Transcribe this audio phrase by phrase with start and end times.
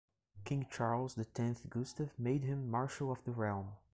[0.45, 3.73] King Charles the Tenth Gustav made him Marshal of the Realm.